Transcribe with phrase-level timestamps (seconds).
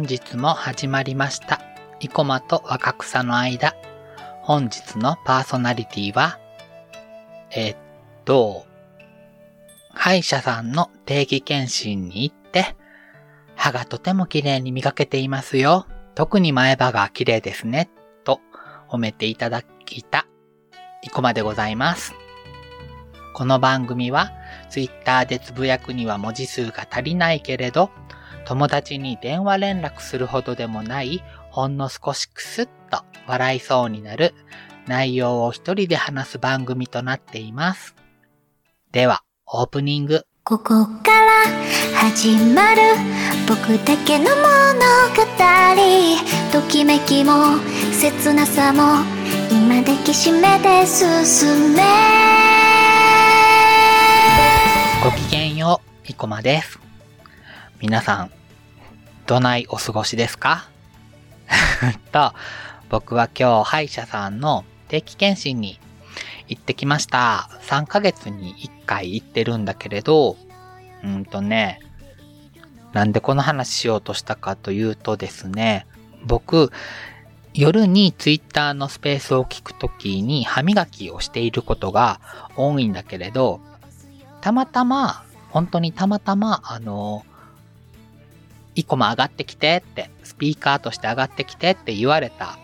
[0.00, 1.60] 本日も始まりました。
[2.00, 3.76] 生駒と若草の間。
[4.40, 6.38] 本日のパーソナリティは、
[7.50, 7.76] えっ
[8.24, 8.64] と、
[9.92, 12.76] 歯医者さんの定期検診に行って、
[13.56, 15.86] 歯がとても綺麗に磨けていますよ。
[16.14, 17.90] 特に前歯が綺麗ですね。
[18.24, 18.40] と
[18.88, 20.26] 褒めていただきた、
[21.02, 22.14] 生駒でございます。
[23.34, 24.32] この番組は、
[24.70, 27.90] ツイッターでつぶやくには文字数が足りないけれど、
[28.50, 34.34] 友達に電話連絡するほどでもない、ほんの少しクスッと笑いそうになる
[34.88, 37.94] 内容を一人で話す番組となっています。
[38.90, 40.24] では、オープニング。
[40.42, 41.44] ここから
[41.94, 42.80] 始まる
[43.48, 44.34] 僕だけの物
[45.14, 45.22] 語
[46.50, 47.60] ときめきも
[47.92, 49.04] 切なさも
[49.52, 51.82] 今抱きしめて進め
[55.04, 56.80] ごきげんよう、生駒です。
[57.80, 58.39] 皆さん、
[59.30, 60.64] どないお過ごしですか？
[62.10, 62.34] と、
[62.88, 65.78] 僕は今日歯医者さんの定期検診に
[66.48, 67.48] 行ってきました。
[67.62, 70.36] 3ヶ月に1回行ってるんだけれど、
[71.04, 71.78] うんとね、
[72.92, 75.86] なんでこの話しようとしたかというとですね、
[76.24, 76.72] 僕、
[77.54, 82.20] 夜にツイッターのスペースを聞くときに歯磨きをしていることが
[82.56, 83.60] 多いんだけれど、
[84.40, 87.24] たまたま、本当にたまたま、あの、
[88.80, 92.58] 一個も上がってきてって、スピーカーとして上がってきてって言われた、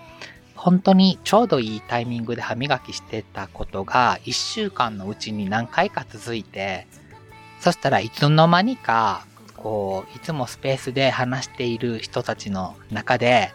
[0.55, 6.87] 本当にちょうどいいタイミングで歯磨きしてたことが、一週間のうちに何回か続いて、
[7.61, 13.53] そしたらいつの間にか、こう、いつもスペースで話している人たちの中で、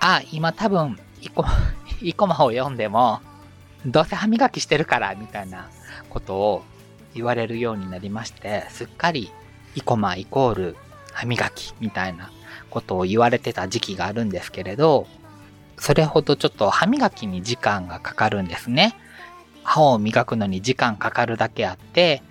[0.00, 1.44] あ、今多分、一個、
[2.02, 3.20] 一個まを読んでも、
[3.86, 5.70] どうせ歯磨きしてるから、みたいな
[6.10, 6.64] ことを
[7.14, 9.30] 言われるようになりまして、すっかり、
[9.76, 10.76] イコマイコール
[11.18, 12.30] 歯磨きみたいな
[12.70, 15.08] ことを言われてた時期があるんですけれど、
[15.76, 18.94] それほどちょっと歯磨きに時間がかかるんですね。
[19.64, 22.22] 歯を磨くのに時間かかるだけあって、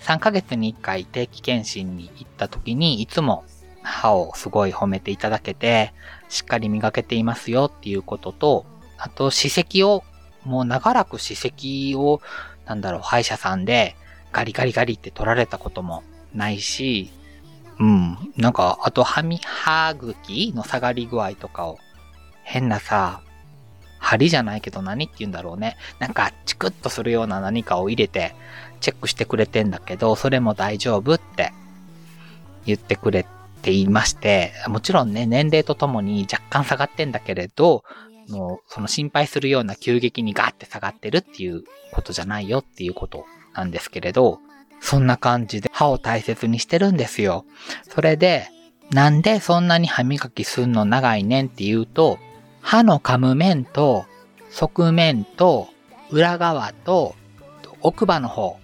[0.00, 3.44] 3ヶ月に1回定期検診に行った時にいつも
[3.82, 5.92] 歯をすごい褒めていただけて、
[6.30, 8.64] しっかり磨けていますよっていうことと、
[8.96, 10.02] あと歯石を、
[10.44, 12.22] もう長らく歯石を
[12.64, 13.96] なんだろう、歯医者さんで
[14.32, 16.02] ガリガリガリって取られたことも
[16.34, 17.12] ないし、
[17.80, 21.78] うん、なんか、あと歯み、歯茎の下がり具合とかを、
[22.42, 23.20] 変なさ、
[23.98, 25.76] 針じゃないけど何って言うんだろうね。
[25.98, 28.34] なんか、チクッとするような何かを入れて、
[28.80, 31.52] チェックしてくれてんだけど、それも大丈夫って
[32.64, 33.26] 言ってくれ
[33.62, 37.84] ていまして、もちろんね、年齢とともに若干下がってんだけれど、
[38.28, 43.24] もう、その心配するような急激にガーって下がってるっていうことじゃないよっていうこと
[43.54, 44.40] なんですけれど、
[44.80, 47.44] そんな感じで歯を大切にしてるんですよ。
[47.82, 48.48] それで、
[48.90, 52.18] なんでそんなに歯磨きすんの長いねんって言うと、
[52.60, 54.06] 歯の噛む面と、
[54.50, 55.68] 側面と、
[56.10, 57.14] 裏側と、
[57.80, 58.58] 奥歯の方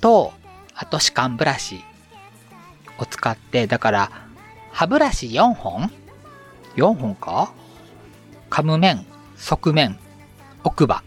[0.00, 0.32] と、
[0.74, 1.82] あと歯間ブラシ
[2.98, 4.10] を使って、だから、
[4.70, 5.90] 歯ブラシ4本
[6.76, 7.52] ?4 本か？
[8.50, 9.06] 噛む面、
[9.36, 9.98] 側面、
[10.62, 11.02] 奥歯。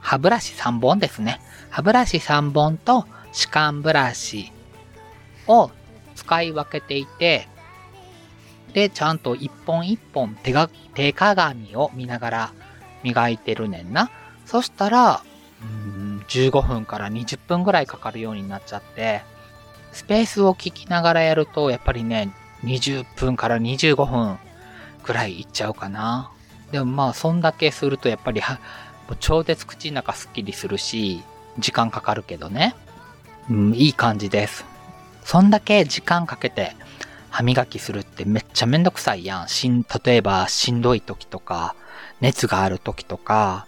[0.00, 1.40] 歯ブラシ3本ですね。
[1.70, 3.06] 歯ブラシ3本と
[3.38, 4.50] 歯間ブラシ
[5.46, 5.70] を
[6.16, 7.46] 使い分けていて、
[8.72, 12.52] で、ちゃんと一本一本手が、手鏡を見ながら
[13.04, 14.10] 磨いてるねんな。
[14.44, 15.22] そしたら、
[15.62, 19.22] うん15分から20分ぐらいかかるようになっちゃって、
[19.92, 22.34] スペースを聞きながらやると、やっぱりね、
[22.64, 24.38] 20分から25分
[25.04, 26.32] くらいいっちゃうかな。
[26.72, 28.58] でもまあ、そんだけするとやっぱりは、
[29.20, 31.22] 超絶口の中すっきりするし、
[31.60, 32.74] 時間かかるけどね。
[33.50, 34.64] うん、いい感じです。
[35.24, 36.74] そんだけ時間かけて
[37.30, 39.48] 歯磨きするってめっちゃめんどくさいやん。
[39.48, 41.74] しん、例えばしんどい時とか、
[42.20, 43.66] 熱がある時とか、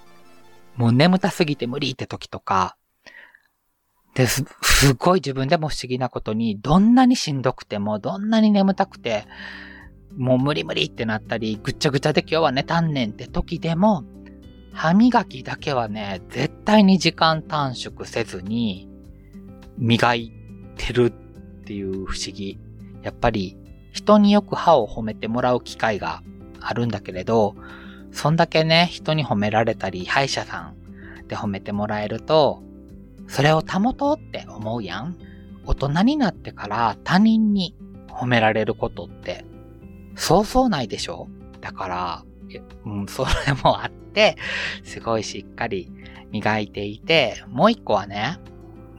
[0.76, 2.76] もう眠たすぎて無理って時とか、
[4.14, 9.24] です、すごい自分でも不思議なことに、どんなにしんどくても、どんなに眠たくて、
[10.16, 14.04] もう無理無理ってなったり、ぐっちゃぐちゃで今日は寝たんねんって時でも、
[14.72, 18.89] 歯磨きだけはね、絶対に時間短縮せずに、
[19.78, 20.32] 磨い
[20.76, 22.58] てるっていう不思議。
[23.02, 23.56] やっぱり、
[23.92, 26.22] 人によく歯を褒めてもらう機会が
[26.60, 27.54] あるんだけれど、
[28.12, 32.62] そんだけね、人に褒められたり、歯医者さんで褒めてもらえると、
[33.28, 35.16] それを保とうって思うやん。
[35.66, 37.76] 大人になってから他人に
[38.08, 39.44] 褒められることって、
[40.16, 41.28] そうそうないでしょ
[41.60, 42.24] だから、
[42.84, 44.36] うん、それもあって、
[44.82, 45.90] すごいしっかり
[46.30, 48.38] 磨いていて、もう一個はね、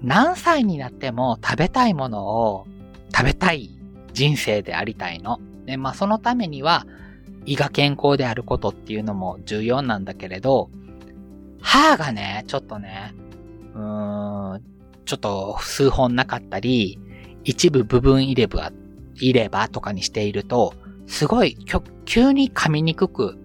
[0.03, 2.67] 何歳になっても食べたいものを
[3.15, 3.69] 食べたい
[4.13, 5.39] 人生でありたいの。
[5.65, 6.85] で、まあそのためには、
[7.45, 10.69] 胃が健康であることっていうのも重要なんだけれど、
[11.61, 13.13] 歯がね、ちょっとね、
[13.75, 14.61] うーん、
[15.05, 16.99] ちょっと数本なかったり、
[17.43, 18.71] 一部部分入れ歯、
[19.15, 20.73] 入れ歯とかにしていると、
[21.07, 21.57] すごい
[22.05, 23.37] 急に噛みにくく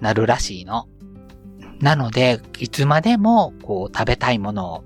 [0.00, 0.88] なるらしいの。
[1.80, 4.84] なので、いつまでもこう食べたいものを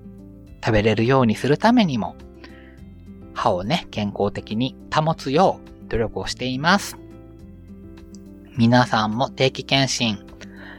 [0.64, 2.16] 食べれるようにするためにも、
[3.34, 6.96] 歯をね、健康的に保つよう努力をしています。
[8.56, 10.18] 皆さんも定期検診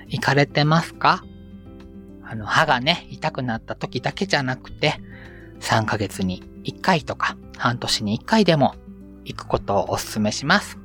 [0.08, 1.24] 行かれてますか？
[2.24, 4.96] あの、歯がね、痛くなった時だけじゃなくて、
[5.60, 8.76] 3ヶ月に1回とか、半年に1回でも
[9.26, 10.78] 行くことをお勧めします。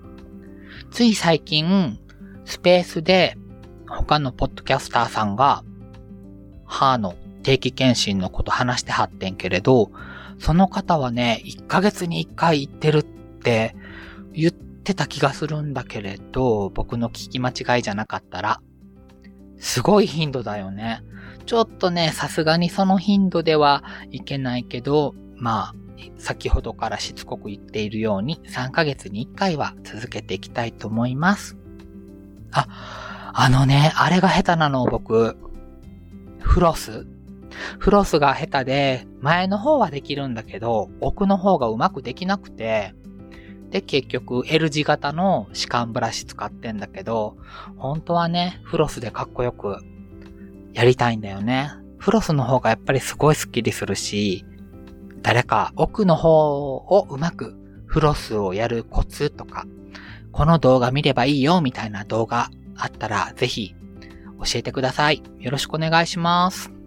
[0.90, 1.98] つい最近、
[2.44, 3.36] スペースで
[3.86, 5.62] 他のポッドキャスターさんが、
[6.64, 9.90] 歯の定期検診のこと話してはってんけれど、
[10.38, 13.74] その方はね、1ヶ月に1回行ってるって
[14.32, 18.60] 言ってた気がするんだけれど、僕の聞き間違いじゃなかったら、
[19.58, 21.02] すごい頻度だよね。
[21.46, 25.74] ちょっとね、さすがにその頻度ではいけないけど、まあ、
[26.16, 31.56] 先ほどからしつこく言っているように3ヶ月に1回は続けていきたいと思います。
[32.52, 35.36] あ、あのね、あれが下手なの僕、
[36.40, 37.06] フロス
[37.78, 42.94] フロスが下手で、前の方はできるんだけど、奥の方がうまくできなくて、
[43.70, 47.36] で、結局 L 字型の歯間ブラシ使ってんだけど、
[47.76, 49.76] 本当はね、フロスでかっこよく
[50.72, 51.70] やりたいんだよね。
[51.98, 54.44] フロスの方がやっぱりすごいスッキリするし、
[55.22, 57.56] 誰か奥の方をうまく
[57.86, 59.66] フロスをやるコツとか、
[60.32, 63.74] この動画見ればいいよみたいな動画あったらぜひ
[64.38, 65.22] 教えてください。
[65.40, 66.77] よろしくお願いします。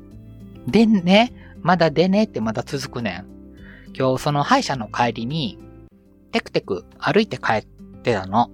[0.67, 3.25] でね、まだでねってまだ続くねん。
[3.97, 5.57] 今日その歯医者の帰りに、
[6.31, 7.65] テクテク歩いて帰っ
[8.03, 8.49] てたの。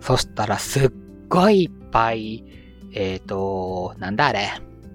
[0.00, 0.92] そしたらすっ
[1.28, 2.44] ごいいっぱい、
[2.92, 4.48] えっ、ー、と、なんだあれ。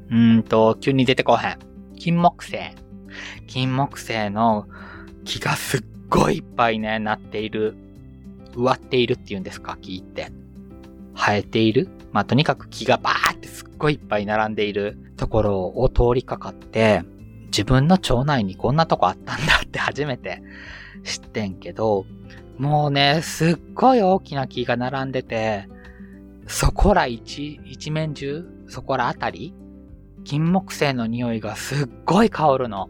[0.10, 1.60] うーんと、急に出てこへん。
[1.98, 2.76] 金木犀。
[3.48, 4.68] 金木犀の
[5.24, 7.76] 木がすっごいいっぱいね、なっている。
[8.56, 9.78] 植わっているって言うんですか？
[9.80, 10.32] 木って。
[11.16, 17.04] 生えているまあ、とにかく木がバーってすっごいいっぱい並んでいるところを通りかかって、
[17.46, 20.42] 自分の腸内にこんなとこあったんだって初めて
[21.06, 22.08] 知ってんけど、
[22.58, 25.70] もうね、すっごい大きな木が並んでて、
[26.48, 29.54] そこら一、一面中、そこらあたり、
[30.24, 32.90] 金木犀の匂いがすっごい香るの。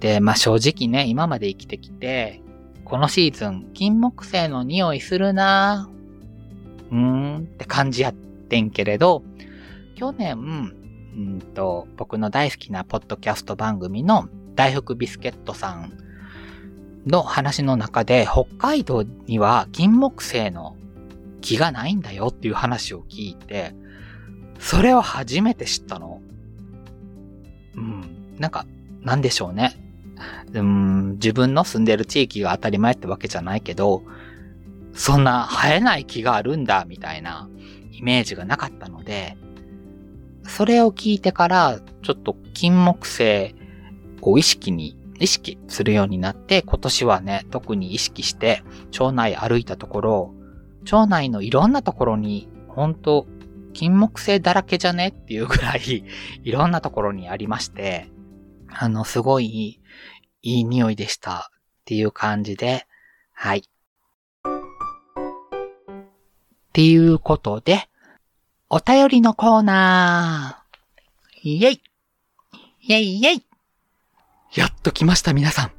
[0.00, 2.42] で、まあ、正直ね、今まで生きてきて、
[2.84, 6.01] このシーズン、金木犀の匂いするなぁ
[6.92, 9.24] うーんって感じやってんけれど、
[9.96, 10.38] 去年、
[11.16, 15.98] うんと、僕の大好きなポッドキャスト番組の大福ビスケットさん
[17.06, 20.76] の話の中で、北海道には金木犀の
[21.40, 23.74] 木がないんだよっていう話を聞いて、
[24.58, 26.20] それを初めて知ったの。
[27.74, 28.66] うん、なんか、
[29.00, 29.76] なんでしょうね。
[30.52, 34.02] うん、自分の住んでる地域が当たり前ってわけじゃないけど、
[34.94, 37.48] そんな生えない木があるんだ、みたいな
[37.92, 39.36] イメージがなかったので、
[40.44, 43.54] それを聞いてから、ちょっと金木犀
[44.20, 50.34] を意識に、意識するようになって、今年はね、特に意識して、町内歩いたところ、
[50.84, 53.26] 町内のいろんなところに、本当
[53.72, 55.08] 金木犀だらけじゃね？
[55.08, 56.04] っていうぐらい、
[56.42, 58.10] いろんなところにありまして、
[58.68, 59.80] あの、すごい
[60.42, 62.86] いい匂いでしたっていう感じで、
[63.32, 63.68] はい。
[66.72, 67.86] っていうことで、
[68.70, 71.82] お便りのコーナーイェイ
[72.80, 73.46] イェイイェイ
[74.54, 75.72] やっと来ました皆さん。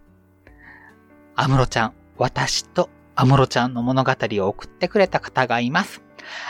[1.35, 6.03] アムロちゃん、私とアムロちゃんの物語を送ってくれた方がいます。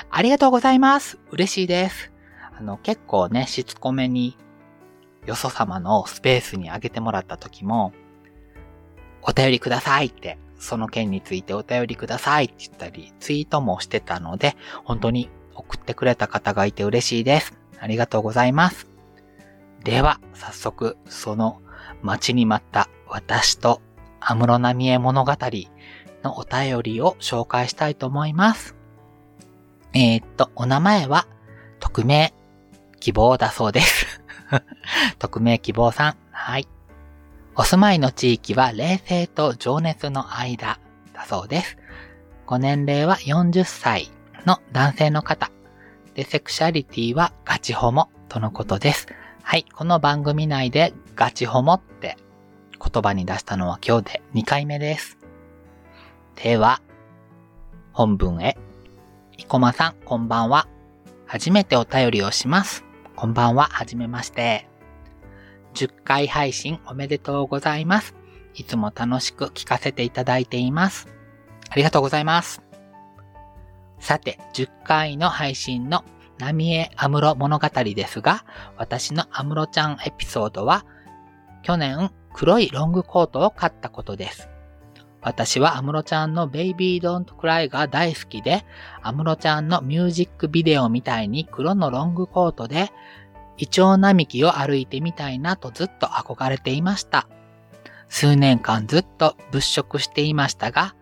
[0.09, 1.19] ありがとうございます。
[1.31, 2.11] 嬉しいです。
[2.53, 4.35] あの、結構ね、しつこめに、
[5.25, 7.93] よそ様のスペースにあげてもらった時も、
[9.21, 14.55] お便りくださいってその件についてお便りくださいって言ったり、ツイートもしてたので、
[14.85, 17.53] 本当に送ってくれた方がいて嬉しいです。
[17.79, 18.87] ありがとうございます。
[19.83, 21.61] では、早速、その
[22.01, 23.81] 待ちに待った私と
[24.21, 25.33] 安室奈美恵物語
[26.23, 28.75] のお便りを紹介したいと思います。
[29.93, 31.27] えー、っと、お名前は、
[31.81, 32.33] 匿名
[33.01, 34.21] 希望だそうです。
[35.19, 36.17] 匿名希望さん。
[36.31, 36.67] はい。
[37.55, 40.79] お住まいの地域は冷静と情熱の間
[41.13, 41.77] だそうです。
[42.47, 44.09] ご年齢は40歳
[44.47, 45.51] の男性の方。
[46.15, 49.07] で、セクシャリティはガチホモとのことです。
[49.43, 52.17] はい、この番組内でガチホモって
[52.79, 55.19] 言葉に出したのは今日で2回目です。
[56.41, 56.81] では、
[57.91, 58.57] 本文へ。
[59.37, 60.67] 生駒さん、こんばんは。
[61.27, 62.83] 初めてお便りをします。
[63.15, 64.67] こんばんは、はじめまして。
[65.73, 68.15] 10回配信おめでとうございます。
[68.55, 71.07] いつも楽しく聞かせていただいています。
[71.69, 72.61] ありがとうございます。
[73.99, 76.03] さて、10回の配信の
[76.37, 78.45] 浪江安室物語ですが、
[78.77, 80.85] 私の安室ちゃんエピソードは、
[81.63, 84.49] 去年黒いロングコートを買ったことです。
[85.21, 88.65] 私は安室ちゃんの Baby Don't Cry が大好きで、
[89.01, 92.91] 安室ちゃんのミュージックビデオみたいに黒のロングコートで、
[93.57, 97.27] イチョウ並木を歩いてみたいなとずっと憧れていました。
[98.09, 100.95] 数年間ずっと物色していましたが、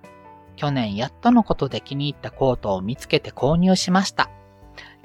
[0.56, 4.30] 去年やっとのことで気に入ったコートを見つけて購入しました。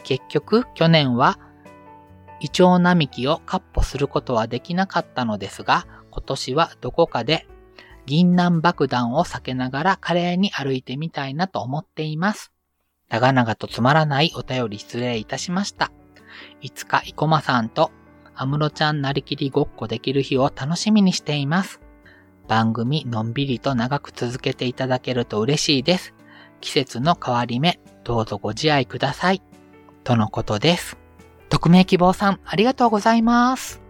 [0.03, 1.39] 結局、去年は、
[2.41, 7.47] イチョウ並木をカッポすることはできなかったのですが、今年はどこかで
[8.07, 12.53] 銀杏爆弾を避けながら華麗に歩いてみたいなと思っています。
[13.09, 15.91] 長々とつまらないお便り失礼いたしました。
[16.61, 17.91] いつか生駒さんと
[18.35, 21.81] 安室ちゃんなりきりごっこできる日を楽しみにしています。
[22.49, 26.15] 番組のんびりと長く続けていただけると嬉しいです。
[26.61, 29.43] 季節の変わり目、どうぞご自愛ください。
[30.05, 30.97] とのことです。
[31.49, 33.81] 匿名希望さん、ありがとうございます。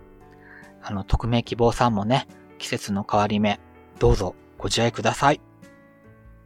[0.82, 3.60] あの、匿名希望さんもね、季節の変わり目、
[3.98, 5.40] どうぞご自愛ください。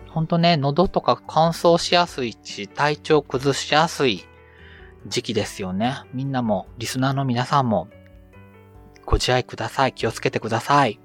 [0.08, 4.24] ほんとね、喉とか乾燥しやすいし、体調崩しやすい
[5.06, 6.02] 時期ですよね。
[6.12, 7.88] みんなも、リスナーの皆さんも、
[9.06, 9.92] ご自愛ください。
[9.92, 11.00] 気をつけてください。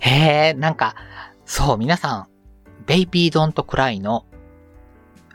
[0.00, 0.94] へえ、なんか、
[1.44, 2.28] そう、皆さん、
[2.86, 4.26] Baby Don't Cry の、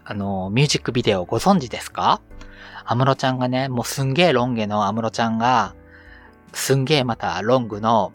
[0.03, 2.21] あの、ミュージックビデオご存知ですか？
[2.85, 5.75] アムロちゃんがね、もうすんげえロン毛のアムロちゃんが、
[6.53, 8.11] すんげえまたロングの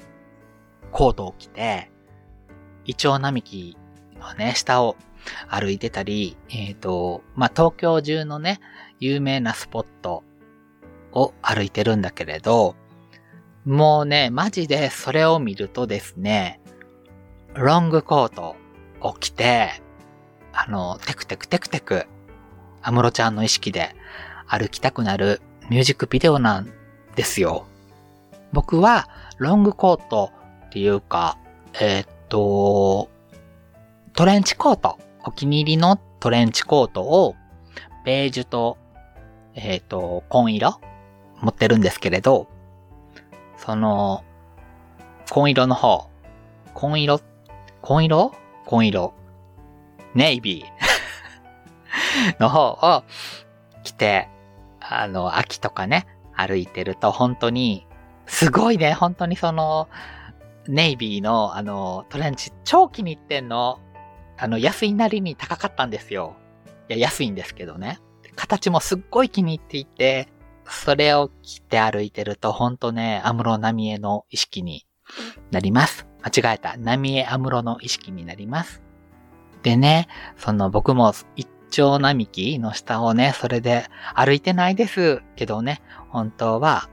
[0.90, 1.90] コートを着て、
[2.84, 3.78] イチョウ並木
[4.20, 4.96] のね、下を
[5.48, 8.60] 歩いてたり、えっ、と、まあ、東京中のね、
[9.00, 10.24] 有名なスポット
[11.12, 12.76] を歩いてるんだけれど、
[13.64, 16.60] もうね、マジでそれを見るとですね、
[17.54, 18.56] ロングコート
[19.00, 19.82] を着て、
[20.52, 22.06] あの、テクテクテクテク、
[22.82, 23.94] アムロちゃんの意識で
[24.46, 26.72] 歩きたくなるミュージックビデオなん
[27.16, 27.66] ですよ。
[28.52, 30.30] 僕は、ロングコート
[30.66, 31.36] っていうか、
[31.80, 33.10] えーっと、
[34.14, 37.34] トレンチコート、お気に入りのトレンチコートを、
[38.04, 38.78] ベージュと、
[39.56, 40.80] えーと、紺色？
[41.40, 42.46] 持ってるんですけれど、
[43.56, 44.22] その、
[45.30, 46.08] 紺色の方、
[46.74, 47.20] 紺色、
[47.80, 48.32] 紺色？
[48.66, 49.14] 紺色？
[50.14, 53.04] ネイビー の方を
[53.82, 54.28] 着て、
[54.80, 57.86] あの、秋とかね、歩いてると本当に、
[58.26, 59.88] すごいね、本当にその、
[60.68, 63.80] ネイビーのあの、トレンチ超気に入ってんの。
[64.36, 66.36] あの、安いなりに高かったんですよ。
[66.88, 68.00] いや、安いんですけどね。
[68.36, 70.28] 形もすっごい気に入っていて、
[70.68, 74.86] それを着て歩いてると、ほんとね、アムロナミエの意識に
[75.50, 76.06] なります。
[76.22, 76.76] 間違えた。
[76.76, 78.82] ナミエアムロの意識になります。
[79.62, 86.88] でね、その僕も一丁並木の下をね、それで歩いてないですけどね、本当は、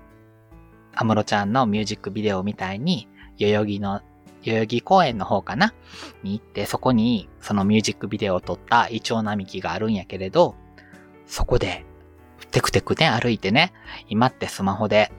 [0.95, 3.07] アムロちゃんのミュージックビデオみたいに、
[3.37, 4.01] 代々木の、
[4.43, 5.73] 代々木公園の方かな？
[6.21, 10.55] に行って、そこにそのミュージックビデオを撮ったイチョウ並木があるんやけれど、
[11.33, 11.83] そこで
[12.51, 13.73] テクテクね、歩いてね、
[14.07, 15.11] 今ってスマホで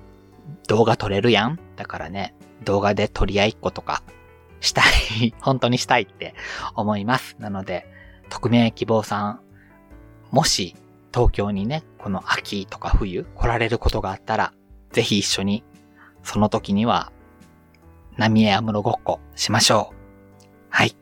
[0.69, 4.05] 動画撮れるやんだからね、動画で撮り合いっことか、
[4.61, 4.83] した
[5.21, 6.37] い、 本当にしたいって
[6.77, 7.35] 思います。
[7.41, 7.85] なので、
[8.29, 9.41] 匿名希望さん、
[10.31, 10.77] もし
[11.13, 14.53] 東京にね、この秋とか冬来られることがあったら、
[14.93, 15.65] ぜひ一緒に、
[16.23, 17.11] その時には、
[18.19, 19.97] 浪江安室ごっこしましょう。
[20.71, 20.97] はい。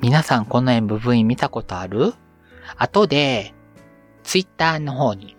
[0.00, 2.14] 皆さんこの MV 見たことある？
[2.78, 3.52] 後で、
[4.26, 5.36] ツイッターの方に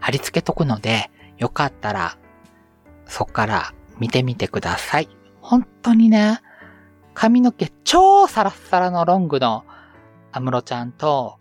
[0.00, 2.18] 貼り付けとくので、よかったら、
[3.06, 5.08] そっから見てみてください。
[5.40, 6.40] 本当にね、
[7.14, 9.64] 髪の毛超サラッサラのロングの
[10.32, 11.38] アムロちゃんと、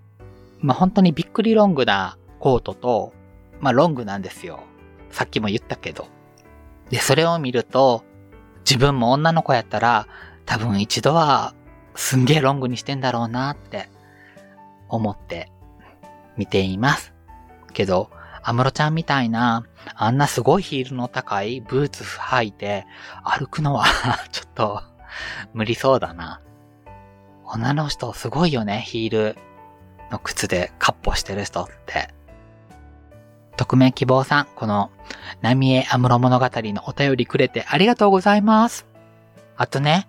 [0.60, 3.14] まあ、本当にびっくりロングなコートと、
[3.60, 4.60] まあ、ロングなんですよ。
[5.10, 6.06] さっきも言ったけど。
[6.92, 8.04] で、それを見ると、
[8.60, 10.08] 自分も女の子やったら、
[10.46, 11.56] 多分一度は
[11.96, 13.90] すんげえロングにしてんだろうなって
[14.88, 15.50] 思って
[16.38, 17.14] 見ています。
[17.74, 18.10] けど、
[18.44, 22.86] アムロちゃんみたいな、あんなすごいヒールの高いブーツ履いて
[23.24, 23.86] 歩くのは
[24.32, 24.82] ちょっと
[25.54, 26.42] 無理そうだな。
[27.46, 29.38] 女の人すごいよね、ヒール
[30.12, 32.14] の靴でカッポしてる人って。
[33.56, 34.92] 匿名希望さん、この、
[35.42, 38.88] 浪江安室物語のお便りくれてありがとうございます。
[39.56, 40.08] あとね、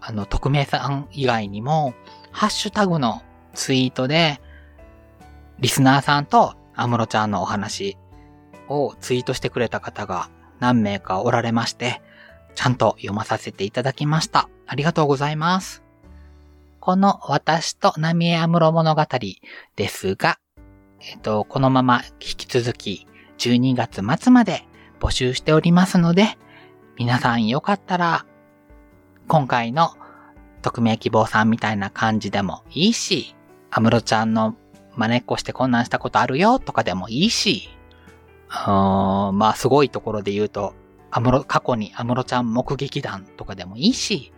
[0.00, 1.94] あの、匿名さん以外にも、
[2.30, 3.22] ハッシュタグの
[3.54, 4.40] ツイートで、
[5.60, 7.98] リスナーさんとアムロちゃんのお話
[8.68, 12.00] をツイートしてくれた方が何名かおられまして、
[12.54, 14.48] ちゃんと読まさせていただきました。
[14.66, 15.82] ありがとうございます。
[16.80, 19.06] この私と浪江安室物語
[19.76, 20.38] ですが、
[21.00, 23.06] えっと、このまま引き続き
[23.38, 24.66] 12月末まで
[24.98, 26.38] 募集しておりますので、
[26.96, 28.24] 皆さんよかったら、
[29.28, 29.90] 今回の
[30.62, 33.34] 匿名希望さんみたいな感じでもいいし、
[33.70, 34.56] 安室ちゃんの
[34.96, 37.68] 真似っこして困難したことあるよとかでもいいし、
[38.48, 40.74] うん、まあすごいところで言うと、
[41.10, 44.32] アムロ、過去にアムロちゃん目撃談とかでもいいし、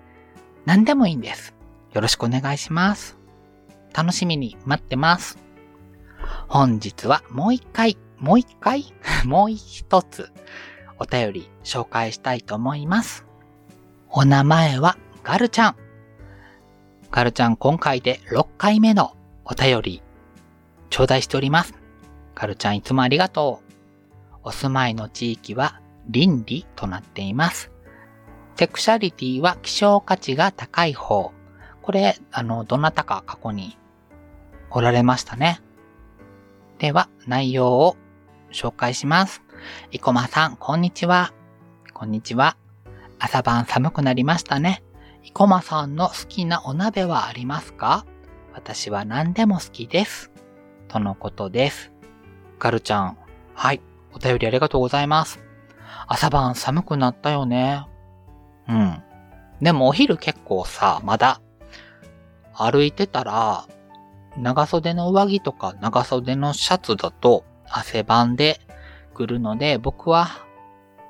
[0.65, 1.55] 何でもいいんです。
[1.93, 3.19] よろしくお願いします。
[3.95, 5.39] 楽しみに待ってます。
[6.49, 8.93] 本日はもう一回、もう一回？
[9.27, 10.31] もう一つ
[10.99, 13.27] お便り紹介したいと思います。
[14.09, 15.77] お名前はガルちゃん。
[17.11, 20.03] ガルちゃん今回で6回目のお便り
[20.93, 21.73] 頂戴しております。
[22.35, 23.73] ガルちゃんいつもありがとう。
[24.45, 27.71] お住まいの地域は倫理となっています。
[28.57, 31.33] セクシャリティは希少価値が高い方。
[31.81, 33.79] これ、あの、どなたか過去に
[34.71, 35.63] おられましたね。
[36.79, 37.97] では、内容を
[38.53, 39.43] 紹介します。
[39.93, 41.33] 生駒さん、こんにちは。
[41.95, 42.59] こんにちは。
[43.19, 44.83] 朝晩寒くなりましたね。
[45.25, 48.05] 生駒さんの好きなお鍋はありますか？
[48.53, 50.32] 私は何でも好きです。
[50.93, 51.91] とのことです。
[52.59, 53.17] ガルちゃん、
[53.55, 53.81] はい。
[54.13, 55.41] お便りありがとうございます。
[56.07, 57.87] 朝晩寒くなったよね。
[58.69, 59.03] うん。
[59.63, 61.41] でもお昼結構さ、まだ
[62.53, 63.67] 歩いてたら、
[64.37, 68.61] 長袖の上着とか長袖のシャツだと汗ばんで
[69.15, 70.29] くるので、僕は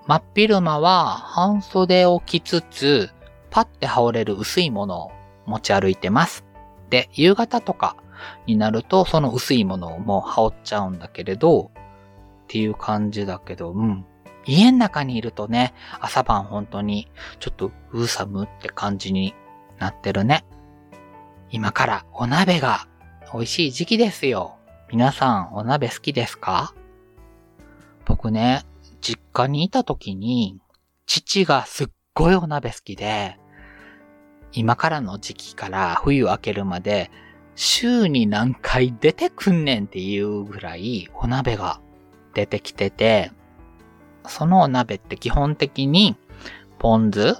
[0.07, 3.11] 真っ昼間は半袖を着つつ、
[3.51, 5.12] パッて羽織れる薄いものを
[5.47, 6.45] 持ち歩いてます。
[6.88, 7.97] で、夕方とか
[8.46, 14.04] になるとその薄いものをもう羽織っちゃうんだけれど、っていう感じだけど、うん。
[14.44, 17.08] 家の中にいるとね、朝晩本当に
[17.38, 19.35] ちょっとうーさむって感じに
[19.78, 20.44] なってるね。
[21.50, 22.88] 今からお鍋が
[23.32, 24.58] 美味しい時期ですよ。
[24.90, 26.74] 皆さんお鍋好きですか？
[28.04, 28.64] 僕ね、
[29.00, 30.58] 実家にいた時に
[31.06, 33.38] 父がすっごいお鍋好きで、
[34.52, 37.11] 今からの時期から冬明けるまで
[37.55, 41.81] 週に何回出てくんねんっていうぐらいお鍋が
[42.35, 43.31] 出てきてて、
[44.27, 46.17] そのお鍋って基本的に
[46.79, 47.37] ポン酢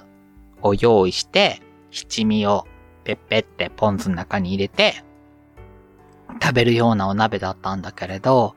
[0.61, 2.67] を用意して、七味を
[3.03, 5.03] ペッペってポン酢の中に入れて
[6.41, 8.55] 食べるようなお鍋だったんだけれど、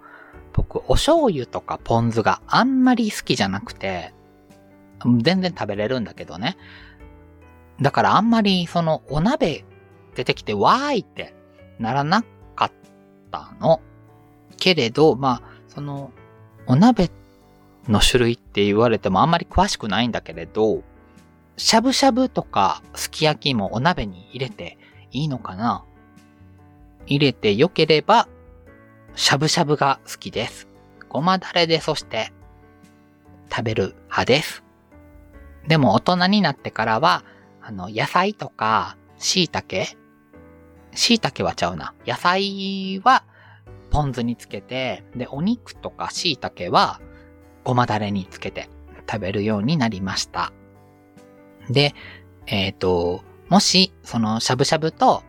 [0.53, 4.13] 僕お醤油とかポン酢があんまり好きじゃなくて、
[5.23, 6.57] 全然食べれるんだけどね。
[7.81, 9.65] だからあんまりそのお鍋
[10.15, 11.35] 出てきてわーいって
[11.79, 12.73] ならなかっ
[13.31, 13.81] たの。
[14.57, 16.11] けれど、まあ、その
[16.67, 17.11] お鍋
[17.89, 20.83] の種類って言われてもあんまり詳しくないんだけれど、
[21.57, 24.79] しゃぶしゃぶとかすき焼きもお鍋に入れて
[25.11, 25.85] いいのかな
[27.07, 28.29] 入れて良ければ、
[29.15, 30.69] しゃぶしゃぶが好きです。
[31.09, 32.33] ごまだれでそして
[33.51, 34.63] 食べる派です。
[35.67, 37.25] でも大人になってからは、
[37.63, 39.87] あの、野菜とか椎茸
[40.97, 41.95] 椎茸はちゃうな。
[42.07, 43.23] 野菜は
[43.91, 47.01] ポン酢につけて、で、お肉とか椎茸は
[47.63, 48.69] ごまだれにつけて
[49.09, 50.53] 食べるようになりました。
[51.71, 51.95] で、
[52.47, 55.23] えっ、ー、と、もし、そのしゃぶしゃぶと、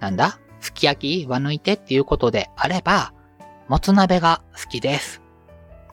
[0.00, 3.12] なんだすき焼きは抜いてっていうことであれば、
[3.68, 5.20] もつ鍋が好きです。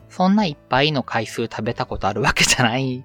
[0.08, 3.04] そんないっぱいの回数食べたことあるわけじゃない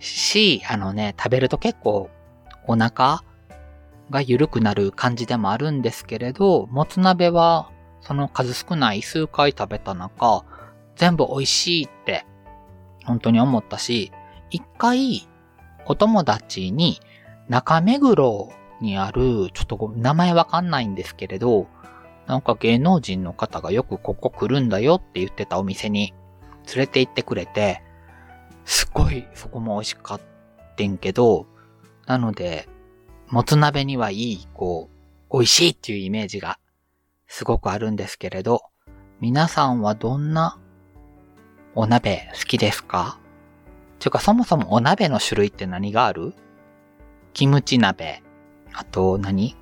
[0.00, 2.08] し、あのね、食べると結構
[2.66, 3.22] お腹
[4.10, 10.44] が緩くなる感じでもあるんですけれど、もつ鍋はその数少ない数回食べた中、
[10.94, 12.24] 全部美味しいって
[13.04, 14.12] 本当に思ったし、
[14.50, 15.28] 一回
[15.86, 17.00] お友達に
[17.48, 21.66] 中目黒にある、ちょっと名前わかんないんですけれど、
[22.26, 26.12] なんか芸能人の方がよくここ来るんだよって言ってたお店に
[26.74, 27.82] 連れて行ってくれて、
[28.64, 30.20] すっごいそこも美味しかっ
[30.76, 31.46] てんけど、
[32.06, 32.68] なので、
[33.28, 34.88] もつ鍋にはいい、こ
[35.30, 36.58] う、美味しいっていうイメージが
[37.26, 38.62] すごくあるんですけれど、
[39.20, 40.58] 皆さんはどんな
[41.74, 43.18] お鍋好きですか？
[43.98, 46.34] ていうかそもそもお鍋の種類って何がある？
[47.32, 48.22] キムチ鍋。
[48.72, 49.56] あと何？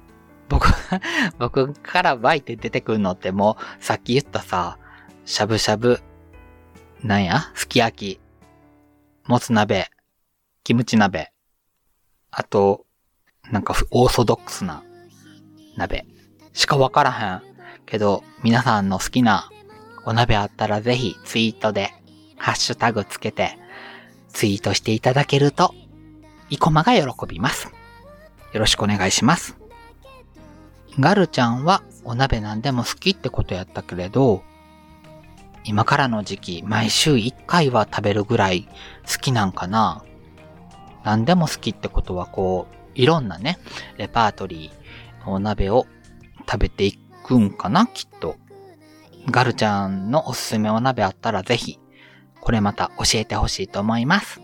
[0.48, 0.68] 僕、
[1.38, 4.78] 僕から湧いて出てくるのってもうさっき言ったさ、
[5.24, 6.02] しゃぶしゃぶ、
[7.02, 7.50] なんや？
[7.54, 8.20] すき焼き、
[9.26, 9.88] もつ鍋、
[10.64, 11.32] キムチ鍋。
[12.30, 12.84] あと、
[13.50, 14.82] なんかオーソドックスな
[15.76, 16.06] 鍋
[16.52, 17.54] しかわからへん。
[17.86, 19.50] けど、皆さんの好きな
[20.06, 21.92] お鍋あったらぜひツイートで
[22.36, 23.58] ハッシュタグつけて
[24.28, 25.74] ツイートしていただけると、
[26.50, 27.68] イコマが喜びます。
[28.52, 29.56] よろしくお願いします。
[30.98, 34.42] ガルちゃんはお鍋なんでも好きってことやったけれど、
[35.64, 38.68] 今からの時期、毎週1回は食べるぐらい
[39.10, 40.04] 好きなんかな
[41.02, 43.58] 何でも好きってことはこう、いろんなね、
[43.96, 45.86] レパートリーお鍋を
[46.50, 48.36] 食べていくんかなきっと。
[49.30, 51.78] ガルちゃんのおすすめお鍋あったらぜひ、
[52.40, 54.40] これまた教えてほしいと思います。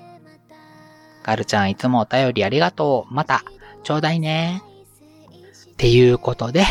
[1.23, 3.15] ガルちゃんいつもお便りありがとう。
[3.15, 3.43] また、
[3.83, 4.63] ちょうだいね。
[5.73, 6.65] っていうことで、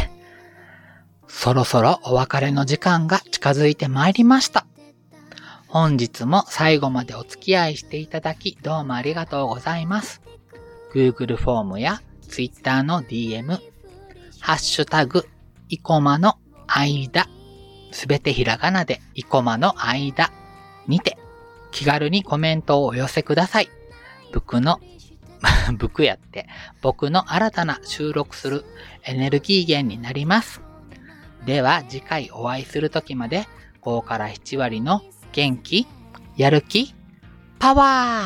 [1.28, 4.66] そろそろお別れの時間が近づいてまいりました。
[5.68, 10.22] 本日も最後までお付き合いしていただきどうもありがとうございます。
[10.94, 13.60] Google フォームや Twitter の DM、
[14.40, 15.26] ハッシュタグ、
[15.70, 17.28] イコマの間、
[17.92, 20.32] すべてひらがなでイコマの間
[20.88, 21.18] にて
[21.72, 23.70] 気軽にコメントをお寄せください。
[24.34, 24.80] 僕の
[25.78, 26.48] 僕やって、
[26.82, 28.66] 僕の新たな収録する
[29.04, 30.62] エネルギー源になります。
[31.46, 33.48] では次回お会いする時まで
[33.82, 35.88] 5から7割の元気、
[36.36, 36.94] やる気、
[37.60, 38.26] パワ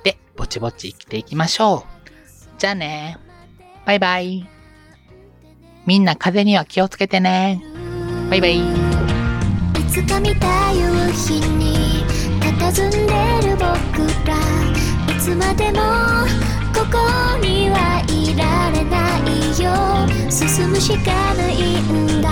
[0.00, 1.97] ーでぼちぼち生きていきましょう。
[2.58, 3.16] じゃあね。
[3.86, 4.48] バイバイ。
[5.86, 7.62] みんな風には気をつけてね。
[8.30, 8.58] バイバイ。
[8.58, 8.62] い
[9.88, 12.04] つか見た夕日に
[12.40, 13.68] 佇んでる僕
[14.26, 14.34] ら
[15.06, 15.78] いつまでも
[16.74, 16.98] ここ
[17.40, 19.70] にはいられないよ
[20.28, 22.28] 進むしかないんだ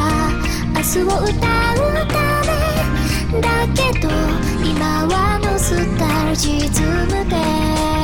[0.75, 1.37] 明日を歌う
[2.09, 2.19] た
[3.33, 4.09] めだけど
[4.65, 7.96] 今はノスタルジー